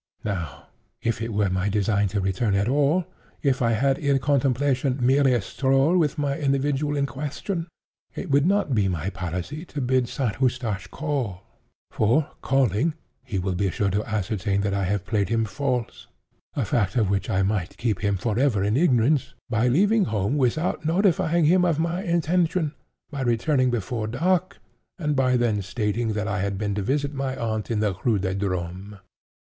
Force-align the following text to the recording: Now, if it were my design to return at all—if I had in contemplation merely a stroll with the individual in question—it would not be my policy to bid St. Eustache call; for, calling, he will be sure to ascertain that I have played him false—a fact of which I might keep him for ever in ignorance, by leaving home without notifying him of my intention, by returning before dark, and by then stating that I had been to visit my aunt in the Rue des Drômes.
Now, 0.23 0.65
if 1.03 1.21
it 1.21 1.31
were 1.31 1.51
my 1.51 1.69
design 1.69 2.07
to 2.07 2.19
return 2.19 2.55
at 2.55 2.67
all—if 2.67 3.61
I 3.61 3.73
had 3.73 3.99
in 3.99 4.17
contemplation 4.17 4.97
merely 4.99 5.31
a 5.31 5.43
stroll 5.43 5.95
with 5.95 6.15
the 6.15 6.39
individual 6.43 6.97
in 6.97 7.05
question—it 7.05 8.31
would 8.31 8.47
not 8.47 8.73
be 8.73 8.87
my 8.87 9.11
policy 9.11 9.63
to 9.65 9.79
bid 9.79 10.09
St. 10.09 10.41
Eustache 10.41 10.87
call; 10.87 11.43
for, 11.91 12.31
calling, 12.41 12.95
he 13.23 13.37
will 13.37 13.53
be 13.53 13.69
sure 13.69 13.91
to 13.91 14.03
ascertain 14.05 14.61
that 14.61 14.73
I 14.73 14.85
have 14.85 15.05
played 15.05 15.29
him 15.29 15.45
false—a 15.45 16.65
fact 16.65 16.95
of 16.95 17.11
which 17.11 17.29
I 17.29 17.43
might 17.43 17.77
keep 17.77 17.99
him 17.99 18.17
for 18.17 18.39
ever 18.39 18.63
in 18.63 18.75
ignorance, 18.75 19.35
by 19.51 19.67
leaving 19.67 20.05
home 20.05 20.35
without 20.35 20.83
notifying 20.83 21.45
him 21.45 21.63
of 21.63 21.77
my 21.77 22.01
intention, 22.01 22.73
by 23.11 23.21
returning 23.21 23.69
before 23.69 24.07
dark, 24.07 24.57
and 24.97 25.15
by 25.15 25.37
then 25.37 25.61
stating 25.61 26.13
that 26.13 26.27
I 26.27 26.39
had 26.39 26.57
been 26.57 26.73
to 26.73 26.81
visit 26.81 27.13
my 27.13 27.35
aunt 27.35 27.69
in 27.69 27.81
the 27.81 27.93
Rue 28.03 28.17
des 28.17 28.33
Drômes. 28.33 28.97